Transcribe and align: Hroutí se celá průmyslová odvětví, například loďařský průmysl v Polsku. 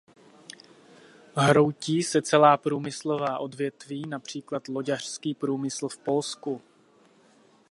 Hroutí 1.35 2.03
se 2.03 2.21
celá 2.21 2.57
průmyslová 2.57 3.37
odvětví, 3.39 4.01
například 4.07 4.67
loďařský 4.67 5.35
průmysl 5.35 5.89
v 5.89 5.97
Polsku. 5.97 6.61